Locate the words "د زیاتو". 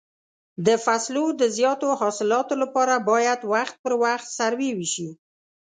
1.41-1.87